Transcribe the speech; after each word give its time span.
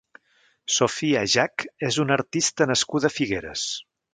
Sofia 0.75 1.21
Jack 1.35 1.67
és 1.91 2.01
una 2.07 2.17
artista 2.23 2.69
nascuda 2.73 3.11
a 3.13 3.17
Figueres. 3.21 3.69